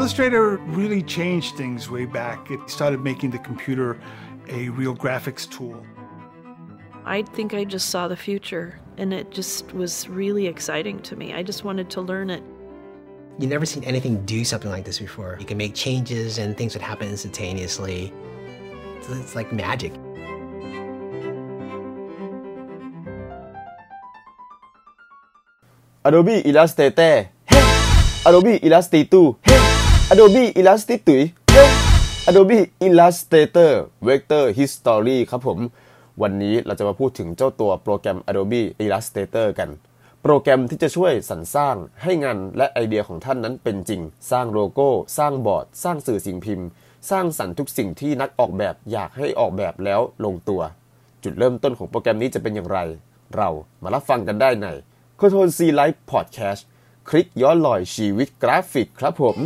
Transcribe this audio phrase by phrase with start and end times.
[0.00, 2.50] Illustrator really changed things way back.
[2.50, 4.00] It started making the computer
[4.48, 5.84] a real graphics tool.
[7.04, 11.34] I think I just saw the future, and it just was really exciting to me.
[11.34, 12.42] I just wanted to learn it.
[13.38, 15.36] You've never seen anything do something like this before.
[15.38, 18.10] You can make changes, and things would happen instantaneously.
[19.02, 19.92] It's like magic.
[26.06, 27.28] Adobe Illustrator.
[27.44, 28.22] Hey!
[28.24, 29.36] Adobe Illustrator
[30.14, 31.20] Adobe Illustrator
[31.52, 31.64] เฮ้
[32.28, 33.72] Adobe Illustrator
[34.08, 35.58] Vector History ครับผม
[36.22, 39.70] วันนี้เราจะมาพูดถึงเจ้าตัวโปรแกรม Adobe Illustrator กัน
[40.22, 46.68] โปรแกรมที่จะช่วยสรรสร้างให้งานและไอเดียของท่านนั้นเป็นจริง สร้างโลโก้ สร้างบอร์ด สร้างสื่อสิ่งพิมพ์
[47.10, 50.62] สร้างสรรค์ทุกสิ่งที่นักออกแบบอยากให้ออกแบบแล้วลงตัว
[51.22, 52.78] จุดเริ่มต้นของโปรแกรมนี้จะเป็นอย่างไร
[53.36, 53.48] เรา
[53.82, 54.66] มารับฟังกันได้ใน
[55.18, 56.62] c o n t r o l C Live Podcast
[57.08, 59.38] คลิกย้อนลอยชีวิตกราฟิกครับผม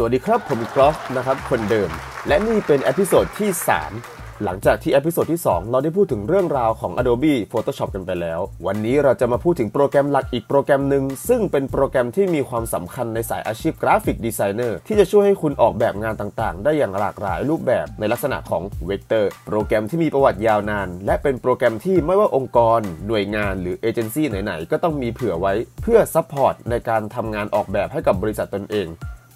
[0.00, 1.90] สวัสดีครับ ผมกรอฟนะครับ คนเดิม
[2.28, 3.50] และนี่เป็น episode ที่
[3.96, 20.88] 3 หลังจากที่ episode ที่ 2 เราได้พูดถึงเรื่องราวของ Adobe Photoshop กันไปแล้ว วันนี้เราจะมาพูดถึงโปรแกรมหลักอีกโปรแกรมหนึ่ง ซึ่งเป็นโปรแกรมที่มีความสำคัญในสายอาชีพ graphic designer ที่จะช่วยให้คุณออกแบบงานต่างๆ ได้อย่างหลากหลายรูปแบบในลักษณะของเวกเตอร์โปรแกรมที่มีประวัติยาวนาน
[21.06, 28.88] และเป็นโปรแกรมที่ไม่ว่าองค์กร หน่วยงานหรือเอเจนซี่ไหนๆก็ต้องมีเผื่อไว้ เพื่อ support ในการทำงานออกแบบให้กับบริษัทตนเอง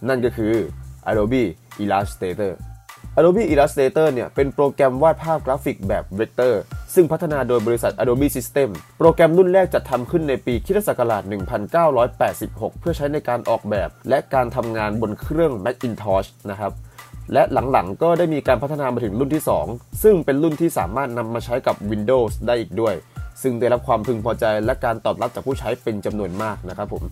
[0.09, 0.55] นั่นก็คือ
[1.11, 1.45] Adobe
[1.83, 2.53] Illustrator
[3.19, 6.63] Adobe Illustrator เนี่ยเป็นโปรแกรมวาดภาพกราฟิกแบบเวกเตอร์
[6.95, 11.23] ซึ่งพัฒนาโดยบริษัท Adobe System โปรแกรมรุ่นแรกจัดทำขึ้นในปีคริสตศักราช
[12.03, 16.73] 1986 เพื่อใช้ในการออกแบบ และการทำงานบนเครื่อง Macintosh นะครับ
[17.33, 22.95] และหลังๆ ก็ได้มีการพัฒนามาถึงรุ่นที่ 2 ซึ่งเป็นรุ่นที่สามารถนำมาใช้กับ Windows ได้อีกด้วย
[23.43, 27.05] ซึ่งได้รับความพึงพอใจและการตอบรับจากผู้ใช้เป็นจำนวนมากนะครับผม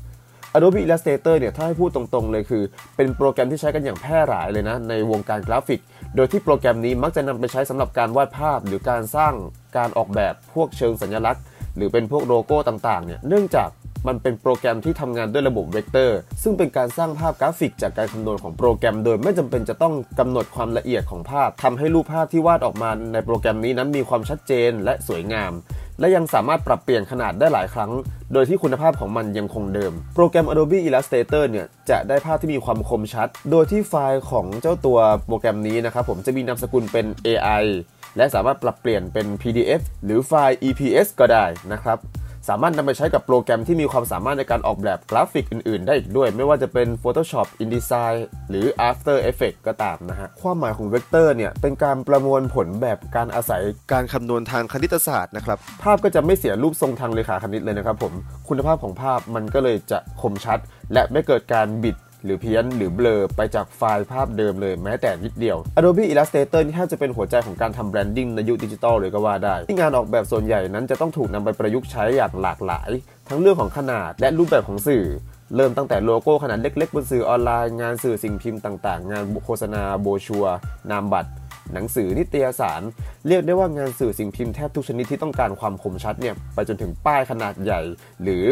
[0.56, 2.62] Adobe Illustrator เนี่ยถ้าให้พูดตรงๆเลยคือ
[2.96, 5.80] เป็นโปรแกรมที่ใช้กันอย่างแพร่หลายเลยนะ ในวงการกราฟิก
[6.16, 9.34] โดยที่โปรแกรมนี้มักจะนำไปใช้สำหรับการวาดภาพ หรือการสร้าง
[9.76, 11.42] การออกแบบพวกเชิงสัญลักษณ์
[11.76, 13.68] หรือเป็นพวกโลโก้ต่างๆเนี่ยเนื่องจาก
[14.08, 25.52] มันเป็นโปรแกรมที่ทำงานด้วยระบบเวกเตอร์ ซึ่งเป็นการสร้างภาพกราฟิกจากการคำนวณของโปรแกรม โดยไม่จำเป็นจะต้องกำหนดความละเอียดของภาพทำให้รูปภาพที่วาดออกมาในโปรแกรมนี้นั้นมีความชัดเจนและสวยงาม
[26.00, 27.90] และยังสามารถปรับเปลี่ยนขนาดได้หลายครั้ง
[28.32, 37.64] โดยที่คุณภาพของมันยังคงเดิม โปรแกรม Adobe Illustrator เนี่ยจะได้ภาพที่มีความคมชัด โดยที่ไฟล์ของเจ้าตัวโปรแกรมนี้นะครับผมจะมีนามสกุลเป็น AI
[38.16, 41.98] และสามารถปรับเปลี่ยนเป็น PDF หรือไฟล์ EPS ก็ได้นะครับ
[42.50, 48.16] สามารถนำไปใช้กับโปรแกรมที่มีความสามารถในการออกแบบกราฟิกอื่น ๆ ได้อีกด้วย ไม่ว่าจะเป็น Photoshop InDesign
[48.50, 53.62] หรือ After Effects ก็ตามนะฮะ ความหมายของเวกเตอร์เนี่ย เป็นการประมวลผลแบบการอาศัย
[53.92, 58.12] การคำนวณทางคณิตศาสตร์นะครับ ภาพก็จะไม่เสียรูปทรงทางเลขาคณิตเลยนะครับผม
[58.48, 60.58] คุณภาพของภาพมันก็เลยจะคมชัด
[60.92, 72.90] และไม่เกิดการบิด หรือเพี้ยนหรือเบลอไปจากไฟล์ภาพเดิมเลยแม้แต่นิดเดียว Adobe Illustrator นี่แทบจะเป็นหัวใจของการทำ branding ในยุคดิจิทัลเลยก็ว่าได้ ที่งานออกแบบส่วนใหญ่นั้นจะต้องถูกนำไปประยุกต์ใช้อย่างหลากหลาย
[73.28, 75.04] ทั้งเรื่องของขนาดและรูปแบบของสื่อ
[75.56, 80.46] เริ่มตั้งแต่โลโก้ขนาดเล็ก ๆ บนสื่อออนไลน์ งานสื่อสิ่งพิมพ์ต่างๆ งานโฆษณาโบรชัวร์
[80.90, 81.32] นามบัตร
[81.74, 82.82] หนังสือนิตยสาร
[83.28, 87.80] เรียกได้ว่างานสื่อสิ่งพิมพ์แทบทุกชนิดที่ต้องการความคมชัดเนี่ยไปจนถึงป้ายขนาดใหญ่
[88.22, 88.44] หรือ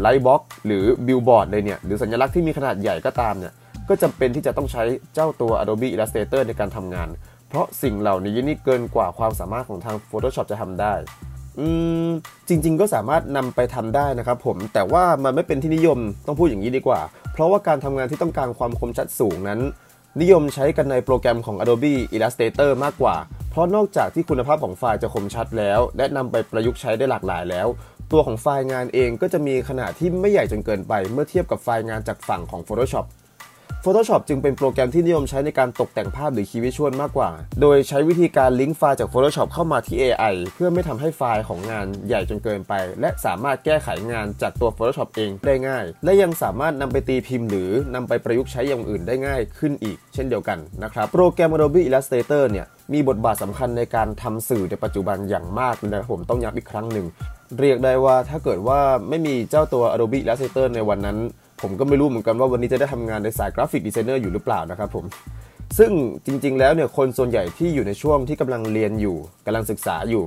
[0.00, 3.52] lightbox หรือบิลบอร์ดเลยเนี่ยหรือสัญลักษณ์ที่มีขนาดใหญ่ก็ตามเนี่ย
[3.88, 4.82] ก็จำเป็นที่จะต้องใช้
[5.14, 7.08] เจ้าตัว Adobe Illustrator ในการทำงาน
[7.48, 10.94] เพราะสิ่งเหล่านี้นี่เกินกว่าความสามารถของทาง Photoshop จะทำได้
[11.58, 11.66] อื
[12.06, 12.08] ม
[12.48, 17.00] จริง ๆ ก็สามารถนำไปทำได้นะครับผมแต่ว่ามันไม่เป็นที่นิยมต้องพูดอย่างนี้ดีกว่า
[17.32, 19.60] เพราะว่าการทำงานที่ต้องการความคมชัดสูงนั้น
[20.20, 23.16] นิยมใช้กันในโปรแกรมของ Adobe Illustrator มากกว่า
[23.50, 27.66] เพราะนอกจากที่คุณภาพของไฟล์จะคมชัดแล้ว และนำไปประยุกต์ใช้ได้หลากหลายแล้ว
[28.12, 33.06] ตัวของไฟล์งานเองก็จะมีขนาดที่ไม่ใหญ่จนเกินไป เมื่อเทียบกับไฟล์งานจากฝั่งของ Photoshop
[33.88, 37.30] Photoshop จึงเป็นโปรแกรมที่นิยมใช้ในการตกแต่งภาพหรือคีย์วิชวลมากกว่า
[37.60, 57.06] โดยใช้วิธีการลิงก์ไฟล์จาก Photoshop เข้ามาที่ AI เพื่อไม่ทำให้ไฟล์ของงานใหญ่จนเกินไป และสามารถแก้ไขงานจากตัว Photoshop เองได้ง่าย และยังสามารถนำไปตีพิมพ์ หรือนำไปประยุกต์ใช้อย่างอื่นได้ง่ายขึ้นอีก เช่นเดียวกันนะครับโปรแกรม Adobe Illustrator เนี่ยมีบทบาทสำคัญในการทำสื่อในปัจจุบันอย่างมากเลยนะครับผมต้องย้ำอีกครั้งหนึ่ง
[57.60, 61.18] เรียกได้ว่าถ้าเกิดว่าไม่มีเจ้าตัว Adobe Illustrator ในวันนั้น
[61.60, 65.04] ผมก็ไม่รู้เหมือนกันว่าวันนี้จะได้ทำงานในสาย graphic designer อยู่หรือเปล่านะครับผม
[65.78, 65.90] ซึ่ง
[66.26, 69.16] จริง ๆ แล้วเนี่ยคนส่วนใหญ่ที่อยู่ในช่วงที่กำลังเรียนอยู่
[69.46, 70.24] กำลังศึกษาอยู่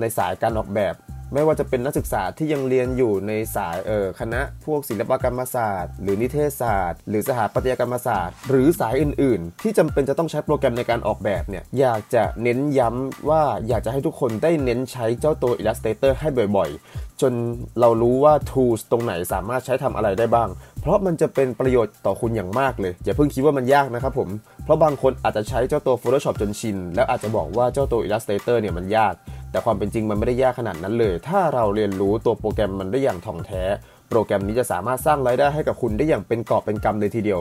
[0.00, 0.94] ในสายการออกแบบ
[1.32, 17.32] ไม่ว่าจะเป็นนักศึกษาที่ยังเรียนอยู่ในสายเออคณะพวกศิลปกรรมศาสตร์ หรือนิเทศศาสตร์ หรือสถาปัตยกรรมศาสตร์ หรือสายอื่น ๆ ที่จำเป็นจะต้องใช้โปรแกรมในการออกแบบเนี่ยอยากจะเน้นย้ำว่าอยากจะให้ทุกคนได้เน้นใช้เจ้าตัว Illustrator ให้บ่อย ๆ จน
[17.80, 20.48] เรารู้ว่า tools ตรงไหนสามารถใช้ทำอะไรได้บ้าง
[20.80, 24.28] เพราะมันจะเป็นประโยชน์ต่อคุณอย่างมากเลย อย่าเพิ่งคิดว่ามันยากนะครับผม
[24.64, 29.14] เพราะบางคนอาจจะใช้เจ้าตัว Photoshop จนชิน แล้วอาจจะบอกว่าเจ้าตัว Illustrator เนี่ยมันยาก
[29.56, 33.62] แต่ความเป็นจริงมันไม่ได้ยากขนาดนั้นเลย ถ้าเราเรียนรู้ตัวโปรแกรมมันได้อย่างถ่องแท้
[34.08, 37.40] โปรแกรมนี้จะสามารถสร้างรายได้ให้กับคุณได้อย่างเป็นกอบเป็นกำเลยทีเดียว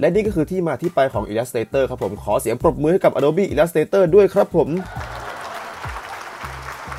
[0.00, 4.68] และนี่ก็คือที่มาที่ไปของ Illustrator ครับผมขอเสียงปรบมือให้กับ Adobe Illustrator ด้วยครับผม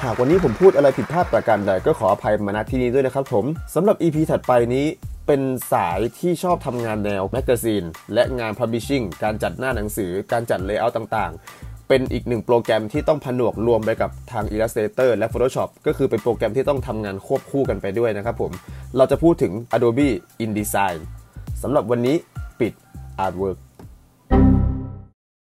[0.03, 3.45] หากวันนี้ผมพูดอะไรผิดพลาดประการใดก็ขออภัยมาณที่นี้ด้วยนะครับผม
[3.75, 4.85] สำหรับ EP ถัดไปนี้
[5.27, 5.41] เป็น
[5.73, 7.83] สายที่ชอบทำงานแนว magazine
[8.13, 18.51] และงาน Publishing การจัดหน้าหนังสือการจัด layer ต่างๆ เป็นอีกหนึ่งโปรแกรมที่ต้องผนวกรวมไปกับทาง Illustrator และ Photoshop ก็คือเป็นโปรแกรมที่ต้องทำงานควบคู่กันไปด้วยนะครับผม
[18.97, 20.09] เราจะพูดถึง Adobe
[20.43, 20.97] InDesign
[21.63, 22.15] สำหรับวันนี้
[22.59, 22.73] ปิด
[23.25, 23.57] Artwork